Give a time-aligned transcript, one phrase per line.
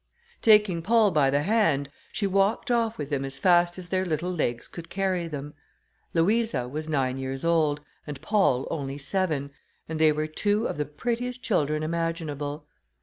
[0.41, 4.31] Taking Paul by the hand, she walked off with him as fast as their little
[4.33, 5.53] legs could carry them.
[6.15, 9.51] Louisa was nine years old, and Paul only seven,
[9.87, 12.65] and they were two of the prettiest children imaginable.